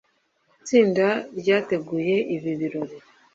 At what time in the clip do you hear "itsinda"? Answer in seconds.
0.59-1.07